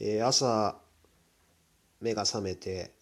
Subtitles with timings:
[0.00, 0.76] えー、朝
[2.00, 2.92] 目が覚めて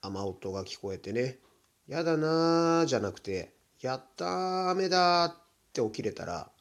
[0.00, 1.40] 雨音が聞こえてね
[1.88, 5.34] 「やだなー」じゃなくて「やったー雨だ」っ
[5.72, 6.52] て起きれたら、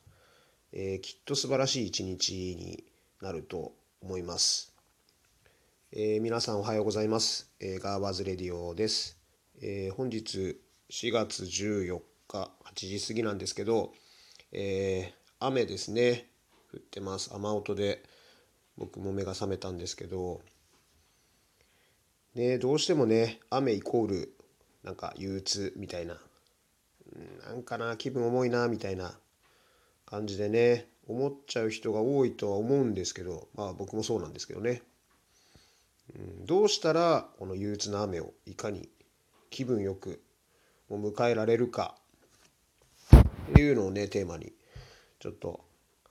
[0.71, 2.83] えー、きっと素晴らしい一日に
[3.21, 4.73] なると思います。
[5.91, 7.51] えー、皆さんおはようございます。
[7.59, 9.17] えー、ガーバーズレディオです。
[9.61, 10.59] え本日
[10.89, 13.93] 4月14日8時過ぎなんですけど、
[14.51, 16.27] え雨ですね
[16.73, 18.03] 降ってます雨音で
[18.77, 20.41] 僕も目が覚めたんですけど
[22.35, 24.33] ねどうしてもね雨イコール
[24.83, 26.17] なんか憂鬱みたいな
[27.47, 29.13] なんかな気分重いなみたいな
[30.05, 34.81] 感じでね思っちゃう人が多いとは思うんですけどまあ僕もそうなんですけどね、
[36.15, 38.89] うん、どうしたらこの憂鬱な雨をいかに
[39.49, 40.21] 気分よく
[40.91, 41.95] 迎えられるか
[43.15, 44.53] っていうのをねテーマに
[45.19, 45.61] ちょっと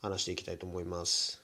[0.01, 1.44] 話していきたいと思います。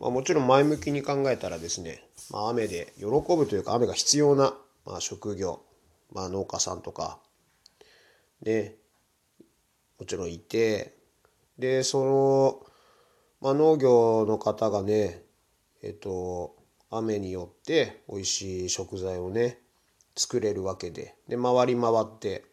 [0.00, 4.54] まあ、もちろん前向きに考えたらですね、まあ、雨で喜ぶというか雨が必要な、
[4.86, 5.60] まあ、職業、
[6.12, 7.18] まあ、農家さんとか
[8.42, 8.76] ね
[9.98, 10.96] もちろんいて
[11.58, 12.66] でその、
[13.42, 15.22] まあ、農業の方がね
[15.82, 16.56] えっと
[16.90, 19.58] 雨によって美味しい食材をね
[20.16, 22.44] 作れるわけでで回り回って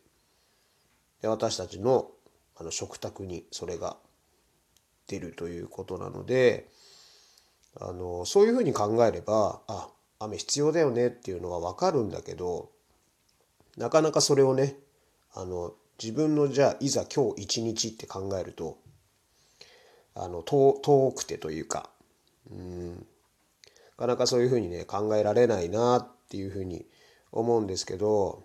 [1.21, 2.11] で私たちの
[2.59, 3.97] あの食卓にそれが
[5.07, 6.69] 出るということなので
[7.79, 9.89] あのそういうふうに考えればあ
[10.19, 12.71] 雨必要だよねっていうのは分かるんだけど
[13.77, 14.75] なかなかそれをね
[15.33, 18.77] あの自分のじゃあいざ今日一日って考えると
[20.15, 21.89] あの遠くてというか
[22.51, 23.01] うんな
[23.97, 26.85] かなかそういうふうにね考えられないなっていうふうに
[27.31, 28.43] 思うんですけど、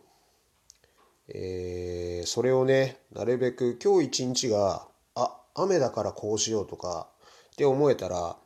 [1.28, 7.08] えー、それをねなるべく今日一日があ雨だからこうしようとか
[7.52, 8.36] って思えたら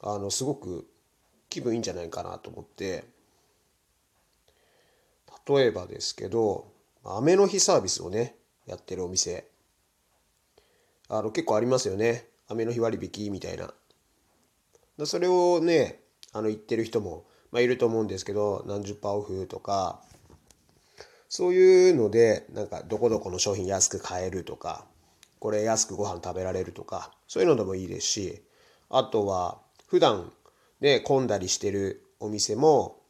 [0.00, 0.86] あのすごく
[1.48, 3.04] 気分いいんじゃないかなと思って。
[5.46, 6.70] 例えばですけど
[7.04, 9.48] 雨の日サービスをねやってるお店。
[11.08, 12.26] あの結構ありますよね。
[12.48, 13.72] 雨の日割引みたいな。
[15.06, 16.00] それをね
[16.32, 20.02] あの言ってる人も、まあ、いると思うんですけど何十パーオフとか。
[21.30, 24.84] そういうのでなんかどこどこの商品安く買えるとか。
[25.38, 27.12] これ安くご飯食べられるとか。
[27.26, 28.42] そういうのでもいいですし。
[28.90, 30.32] あとは普段
[30.80, 33.00] ね混んだりしてるお店も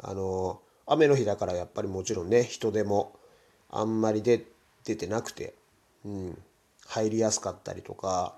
[0.00, 3.16] あの雨の日だからやっぱりもちろんね人でも
[3.70, 4.44] あんまり出
[4.84, 5.54] 出てなくて、
[6.04, 6.38] うん、
[6.86, 8.36] 入りやすかったりとか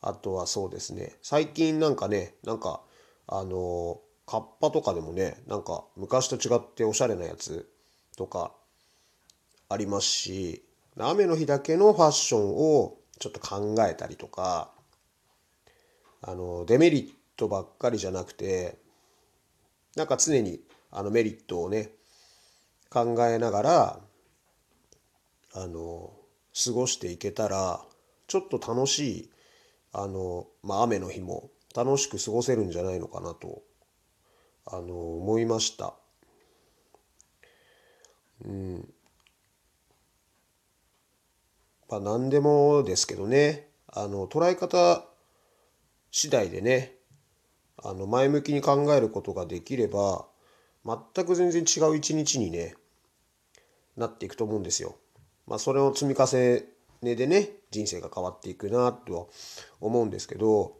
[0.00, 1.14] あとはそうですね。
[1.22, 2.80] 最近なんかねなんか
[3.26, 7.68] あのカッパとかでもねなんか昔と違っておしゃれなやつ
[8.16, 8.52] とか
[9.68, 10.62] ありますし
[10.98, 14.70] 雨の日だけのファッションをちょっと考えたりとか
[16.26, 18.78] あのデメリットばっかりじゃなくて
[19.94, 21.90] なんか常にあのメリットをね
[22.88, 24.00] 考えながら
[25.54, 26.12] あの
[26.64, 27.84] 過ごしていけたら
[28.26, 29.30] ちょっと楽しい
[29.92, 33.62] あの、まあ、雨の日も楽しく過ごせるんじゃないのかなと
[34.66, 35.94] あの思いました。
[38.44, 38.94] うん。
[41.90, 45.04] まあ何でもですけどねあの捉え方
[46.16, 46.92] 次第でね
[47.82, 50.26] あの前向きに考えることができれば
[50.86, 52.76] 全く全然違う一日にね
[53.96, 54.94] なっていくと思うんですよ。
[55.48, 56.62] まあそれを積み重
[57.02, 59.26] ねでね人生が変わっていくなとは
[59.80, 60.76] 思うんですけど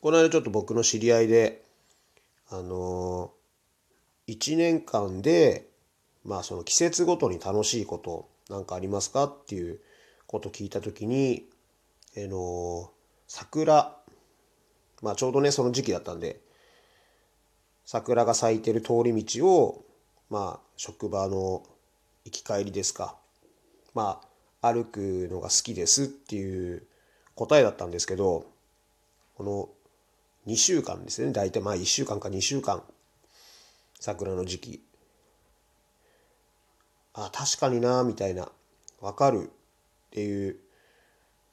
[0.00, 1.64] この間ちょっと僕の知り合いで
[2.48, 3.32] あの
[4.28, 5.66] 1年間で
[6.24, 9.80] まあその季節ごとに楽しいことなんかありますかっていう
[10.28, 11.44] こと聞いた時に
[12.16, 12.92] あの
[13.26, 13.96] 桜
[15.04, 16.40] まあちょうどねその時期だったんで
[17.84, 19.84] 桜が咲いてる通り道を
[20.30, 21.62] まあ職場の
[22.24, 23.14] 行き帰りですか。
[23.92, 24.22] ま
[24.62, 26.86] あ歩くのが好きですっていう
[27.34, 28.46] 答えだったんですけど
[29.34, 29.68] この
[30.50, 31.32] 2週間ですね。
[31.32, 32.82] 大体まあ1週間か2週間
[34.00, 34.82] 桜の時期。
[37.12, 38.48] あ確かになみたいな。
[39.02, 39.50] 分かるっ
[40.10, 40.54] ていう。
[40.54, 40.60] も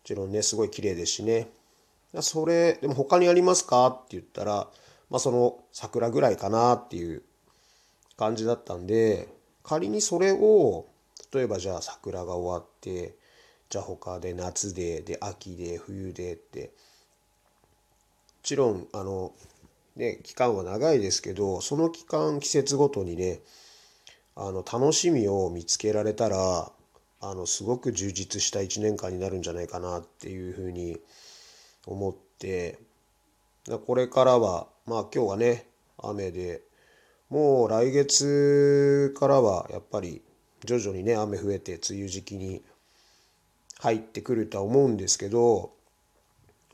[0.06, 1.50] ちろんねすごい綺麗ですしね。
[2.20, 3.88] それでも他にありますか？
[3.88, 4.68] って言ったら、
[5.10, 7.24] まあ、その桜ぐらいかなっていう
[8.18, 9.30] 感じだったんで
[9.64, 10.88] 仮にそれを
[11.34, 13.16] 例えばじゃあ桜が終わって
[13.70, 16.68] じゃあ他で夏でで秋で冬でっても
[18.44, 19.32] ちろんあの
[19.96, 23.40] ね期間は長いですけどその期間季節ごとにね
[24.36, 26.72] あの楽しみを見つけられたら
[27.22, 31.00] あのすごく充実した1年間になるんじゃないかなっていうふうに
[31.86, 32.80] 思って
[33.86, 35.68] これからはまあ今日はね
[35.98, 36.62] 雨で
[37.30, 40.22] もう来月からはやっぱり
[40.66, 42.62] 徐々にね雨増えて梅雨時期に
[43.80, 45.74] 入ってくるとは思うんですけど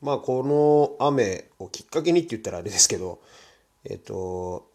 [0.01, 0.43] まあこ
[0.99, 3.19] の雨をきっかけにって言ったらあれですけど
[3.85, 4.67] えっと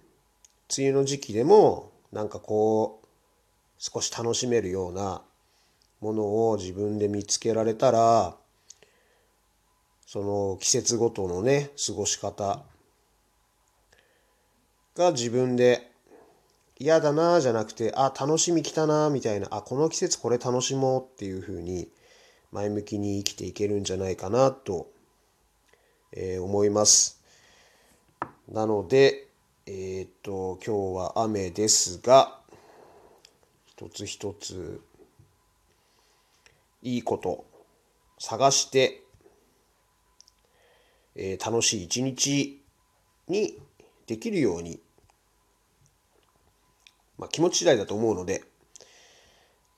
[0.76, 3.06] 梅雨の時期でもなんかこう
[3.78, 5.22] 少し楽しめるような
[6.00, 8.36] ものを自分で見つけられたら
[10.12, 12.60] その季節ごとのね過ごし方
[14.94, 15.90] が自分で
[16.78, 21.88] 嫌だなじゃなくてあ楽しみきたなみたいなあこの季節これ楽しもうっていうふうに
[22.50, 24.90] 前向きに生きていけるんじゃないかなと、
[26.12, 27.18] えー、思います。
[28.50, 29.28] なので、
[29.64, 32.38] えー、っと今日は雨ですが
[33.64, 34.82] 一つ一つ
[36.82, 37.46] いいこと
[38.18, 39.02] 探して
[41.14, 42.62] えー、楽しい一日
[43.28, 43.58] に
[44.06, 44.80] できるように、
[47.18, 48.42] まあ、気持ち次第だと思うので、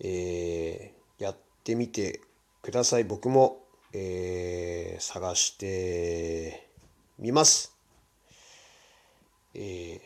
[0.00, 2.20] えー、やってみて
[2.62, 3.04] ください。
[3.04, 6.68] 僕も、えー、探して
[7.18, 7.76] みます。
[9.54, 10.00] えー、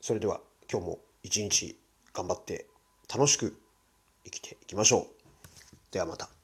[0.00, 0.40] それでは
[0.70, 1.78] 今日も一日
[2.12, 2.66] 頑張って
[3.12, 3.56] 楽しく
[4.24, 5.06] 生きていきましょう。
[5.90, 6.41] ではまた。